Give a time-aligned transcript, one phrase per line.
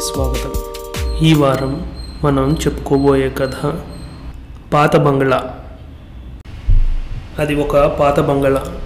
[0.00, 0.52] స్వాగతం.
[1.22, 1.92] ఈ వారం
[2.24, 3.74] మనం చెప్పుకోబోయే కథ
[4.72, 5.56] పాత బంగ్లా.
[7.38, 8.78] అది ఒక పాత బంగ్లా.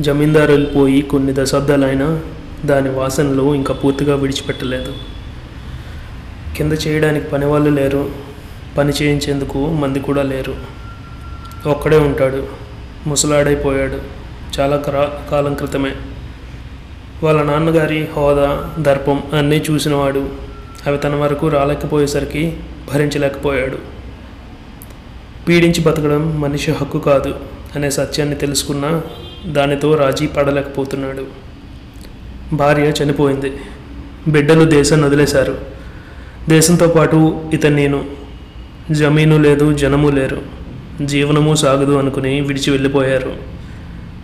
[0.00, 2.20] జమీందారు వెళ్ళిపోయి కొన్ని దశాబ్దాలైనా
[2.64, 4.92] దాని వాసనలు ఇంకా పూర్తిగా విడిచిపెట్టలేదు.
[6.56, 8.10] కింద చేయడానికి పని వాళ్ళు లేరు.
[8.78, 10.54] పని చేయించేందుకు మంది కూడా లేరు.
[11.68, 12.46] ఒక్కడే ఉంటాడు.
[13.06, 13.98] ముసలాడైపోయాడు.
[14.60, 15.92] చాలా కరా కాలం క్రితమే.
[17.24, 20.28] వాళ్ళ నాన్నగారి హోదా దర్పం అన్నీ చూసినవాడు
[20.86, 22.56] అవి తన వరకు రాలేకపోయేసరికి
[22.92, 23.78] భరించలేకపోయాడు.
[25.48, 27.34] పీడించి బతకడం మనిషి హక్కు కాదు
[27.76, 29.00] అనే సత్యాన్ని తెలుసుకున్న
[29.46, 31.24] దానితో రాజీ పడలేకపోతున్నాడు.
[32.52, 33.52] భార్య చనిపోయింది.
[34.28, 35.58] బిడ్డలు దేశాన్ని వదిలేశారు.
[36.48, 38.04] దేశంతో పాటు ఇతను నేను.
[38.90, 40.42] జమీను లేదు జనము లేరు.
[41.04, 43.36] జీవనము సాగదు అనుకుని విడిచి వెళ్ళిపోయారు.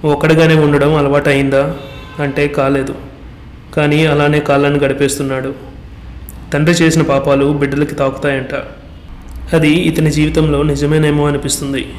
[0.05, 1.75] ఒక్కడిగానే ఉండడం అలవాటు అయిందా
[2.21, 2.95] అంటే కాలేదు.
[3.77, 5.55] కానీ అలానే కాలాన్ని గడిపేస్తున్నాడు.
[6.53, 8.55] తండ్రి చేసిన పాపాలు బిడ్డలకి తాకుతాయంట.
[9.55, 11.93] అది ఇతని జీవితంలో నిజమేనేమో అనిపిస్తుంది.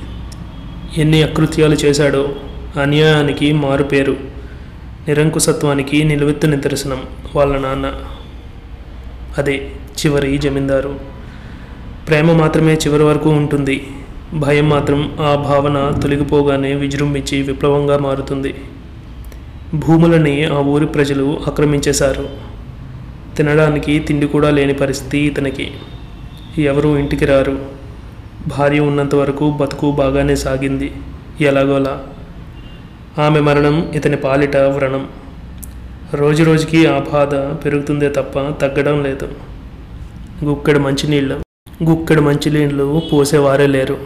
[0.97, 2.35] ఎన్ని అకృత్యాలు చేశాడో
[2.81, 4.17] అన్యాయానికి మారుపేరు
[5.07, 7.03] నిరంకుశత్వానికి నిలువెత్తు నిదర్శనం
[7.35, 7.93] వాళ్ళ నాన్న.
[9.37, 10.99] అదే చివరి జమీందారు.
[12.07, 13.87] ప్రేమ మాత్రమే చివరి వరకు ఉంటుంది.
[14.33, 18.55] భయం మాత్రం ఆ భావన తొలగిపోగానే విజృంభించి విప్లవంగా మారుతుంది.
[19.73, 22.29] భూములని ఆ ఊరి ప్రజలు ఆక్రమించేశారు.
[23.35, 25.71] తినడానికి తిండి కూడా లేని పరిస్థితి ఇతనికి.
[26.57, 27.59] ఎవరు ఇంటికి రారు.
[28.47, 30.91] భార్య ఉన్నంత వరకు బతుకు బాగానే సాగింది.
[31.41, 32.03] ఎలాగోలా.
[33.19, 35.07] ఆమె మరణం ఇతని పాలిట వ్రణం.
[36.13, 39.29] రోజు రోజుకి ఆ బాధ పెరుగుతుందే తప్ప తగ్గడం లేదు.
[40.45, 41.39] గుక్కడి మంచినీళ్ళు.
[41.83, 43.97] గుక్కడి మంచినీళ్ళు పోసేవారే లేరు.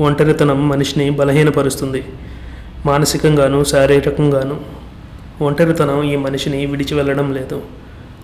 [0.00, 2.04] ఒంటరితనం మనిషిని బలహీనపరుస్తుంది.
[2.86, 4.60] మానసికంగాను శారీరకంగాను
[5.42, 7.62] ఒంటరితనం ఈ మనిషిని విడిచి వెళ్ళడం లేదు.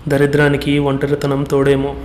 [0.07, 1.95] దరిద్రానికి ఒంటరితనం తోడేమో.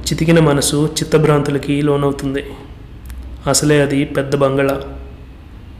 [0.00, 2.44] చితికిన మనసు చిత్తభ్రాంతులకి లోనవుతుంది.
[3.46, 4.80] అసలే అది పెద్ద బంగళా.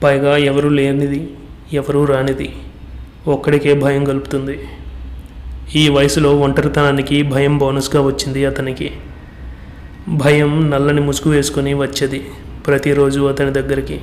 [0.03, 1.29] పైగా ఎవరూ లేనిది
[1.73, 2.55] ఎవరూ రానిది.
[3.27, 4.59] ఒక్కడికే భయం గలుపుతుంది.
[5.75, 8.91] ఈ వయసులో ఒంటరితనానికి భయం బోనస్గా వచ్చింది అతనికి.
[10.07, 12.27] భయం నల్లని ముసుగు వేసుకొని వచ్చేది
[12.67, 14.01] ప్రతిరోజు అతని దగ్గరికి.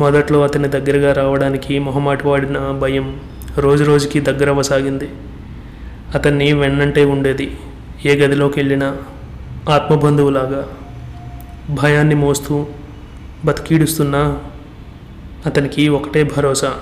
[0.00, 3.20] మొదట్లో అతని దగ్గరగా రావడానికి మొహమాటివాడిన భయం
[3.58, 5.08] రోజు రోజుకి దగ్గర అవ్వసాగింది
[6.14, 7.58] అతన్ని వెన్నంటే ఉండేది
[8.06, 8.96] ఏ గదిలోకి వెళ్ళినా
[9.68, 10.68] ఆత్మబంధువులాగా.
[11.70, 12.66] భయాన్ని మోస్తూ
[13.44, 14.38] బతికీడుస్తున్నా
[15.46, 16.74] అతనికి ఒకటే భరోసా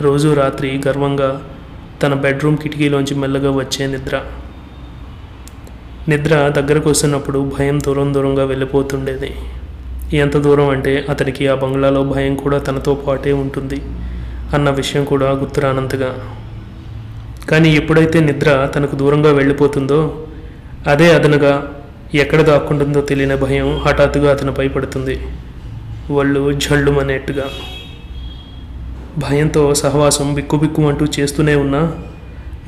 [0.00, 1.50] రోజు రాత్రి గర్వంగా
[2.02, 4.24] తన బెడ్రూమ్ కిటికీలోంచి మెల్లగా వచ్చే నిద్ర.
[6.08, 9.34] నిద్ర దగ్గరకు వస్తున్నప్పుడు భయం దూరం దూరంగా వెళ్ళిపోతుండేది.
[10.12, 13.82] ఎంత దూరం అంటే అతనికి ఆ బంగ్లాలో భయం కూడా తనతో పాటే ఉంటుంది
[14.54, 16.36] అన్న విషయం కూడా గుర్తురానంతగా.
[17.50, 20.26] కానీ ఎప్పుడైతే నిద్ర తనకు దూరంగా వెళ్ళిపోతుందో
[20.86, 21.72] అదే అదనగా
[22.14, 25.20] ఎక్కడ దాక్కుంటుందో తెలియని భయం హఠాత్తుగా అతనిపై పడుతుంది
[26.10, 27.44] వాళ్ళు జల్లుమనేట్టుగా.
[29.18, 31.92] భయంతో సహవాసం బిక్కుబిక్కుమంటూ చేస్తూనే ఉన్నా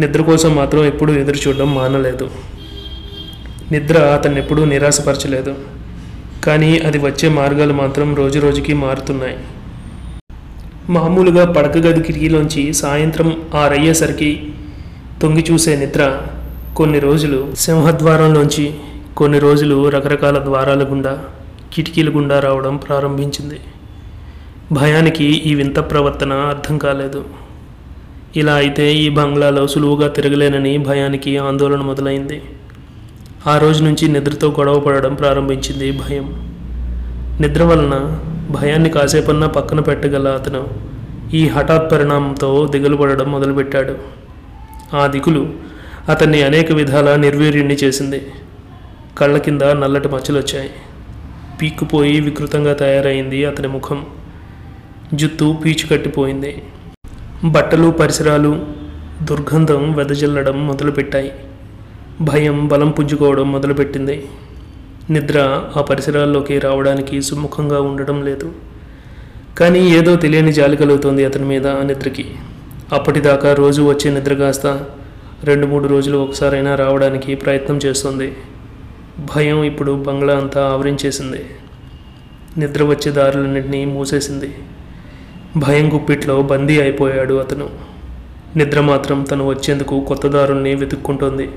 [0.01, 2.31] నిద్ర కోసం మాత్రం ఎప్పుడూ ఎదురు చూడడం మానలేదు.
[3.73, 5.82] నిద్ర అతన్ని ఎప్పుడూ నిరాశపరచలేదు.
[6.45, 9.39] కానీ అది వచ్చే మార్గాలు మాత్రం రోజు రోజుకి మారుతున్నాయి.
[10.91, 14.53] మామూలుగా పడక గది కిటికీలోంచి సాయంత్రం ఆరయ్యేసరికి
[15.23, 16.21] తొంగి చూసే నిద్ర
[16.77, 18.75] కొన్ని రోజులు సింహద్వారంలోంచి
[19.17, 21.25] కొన్ని రోజులు రకరకాల ద్వారాల గుండా
[21.73, 23.61] కిటికీల గుండా రావడం ప్రారంభించింది.
[24.73, 27.25] భయానికి ఈ వింత ప్రవర్తన అర్థం కాలేదు.
[28.37, 32.43] ఇలా అయితే ఈ బంగ్లాలో సులువుగా తిరగలేనని భయానికి ఆందోళన మొదలైంది.
[33.47, 36.27] ఆ రోజు నుంచి నిద్రతో గొడవ పడడం ప్రారంభించింది భయం.
[37.41, 38.21] నిద్ర వలన
[38.51, 40.67] భయాన్ని కాసేపన్నా పక్కన పెట్టగల అతను
[41.35, 43.97] ఈ హఠాత్ పరిణామంతో దిగులు పడడం మొదలుపెట్టాడు.
[44.97, 45.53] ఆ దిగులు
[46.09, 48.27] అతన్ని అనేక విధాల నిర్వీర్యుణ్ణి చేసింది.
[49.19, 50.71] కళ్ళ కింద నల్లటి మచ్చలు వచ్చాయి
[51.63, 54.07] పీక్కుపోయి వికృతంగా తయారైంది అతని ముఖం.
[55.15, 56.63] జుత్తు పీచు కట్టిపోయింది.
[57.45, 58.67] బట్టలు పరిసరాలు
[59.23, 61.33] దుర్గంధం వెదజల్లడం మొదలుపెట్టాయి.
[62.21, 64.29] భయం బలం పుంజుకోవడం మొదలుపెట్టింది.
[65.11, 68.53] నిద్ర ఆ పరిసరాల్లోకి రావడానికి సుముఖంగా ఉండడం లేదు.
[69.59, 72.25] కానీ ఏదో తెలియని జాలి కలుగుతోంది అతని మీద ఆ నిద్రకి.
[72.93, 74.81] అప్పటిదాకా రోజు వచ్చే నిద్ర కాస్త
[75.45, 78.33] రెండు మూడు రోజులు ఒకసారైనా రావడానికి ప్రయత్నం చేస్తుంది.
[79.37, 81.45] భయం ఇప్పుడు బంగ్లా అంతా ఆవరించేసింది.
[82.59, 84.55] నిద్ర వచ్చే దారులన్నింటినీ మూసేసింది.
[85.57, 87.69] భయం గుప్పిట్లో బందీ అయిపోయాడు అతను.
[88.57, 91.51] నిద్ర మాత్రం తను వచ్చేందుకు కొత్త దారుల్ని వెతుక్కుంటోంది.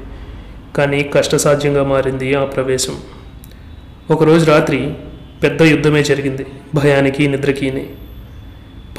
[0.75, 2.97] కానీ కష్టసాధ్యంగా మారింది ఆ ప్రవేశం.
[4.11, 4.93] ఒకరోజు రాత్రి
[5.43, 6.45] పెద్ద యుద్ధమే జరిగింది
[6.75, 7.89] భయానికి నిద్రకిని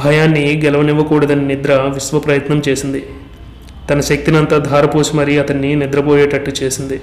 [0.04, 3.06] భయాన్ని గెలవనివ్వకూడదని నిద్ర విశ్వ ప్రయత్నం చేసింది.
[3.90, 7.00] తన శక్తినంతా ధారపోసి మరీ అతన్ని నిద్రపోయేటట్టు చేసింది.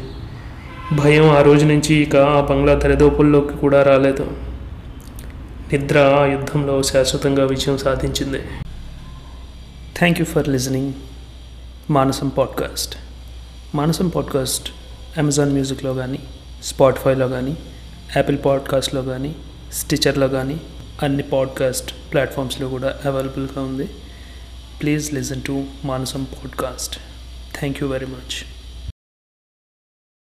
[0.94, 4.32] భయం ఆ రోజు నుంచి ఇక ఆ బంగ్లా తెరదోపుల్లోకి కూడా రాలేదు.
[5.74, 8.40] నిద్ర ఆ యుద్ధంలో శాశ్వతంగా విజయం సాధించింది.
[9.98, 10.94] Thank you for listening
[11.90, 12.96] Manasam podcast
[13.76, 14.72] Manasam podcast
[15.18, 16.20] Amazon మ్యూజిక్లో కానీ
[16.64, 17.58] స్పాటిఫైలో కానీ
[18.16, 19.36] యాపిల్ పాడ్కాస్ట్లో కానీ
[19.74, 20.62] స్టిచర్లో కానీ
[21.04, 23.90] అన్ని పాడ్కాస్ట్ ప్లాట్ఫామ్స్లో కూడా అవైలబుల్గా ఉంది.
[24.82, 26.98] Please listen to Manasam podcast.
[27.60, 28.53] Thank you very much.